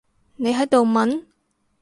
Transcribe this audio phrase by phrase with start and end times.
[0.35, 1.25] 你喺度問？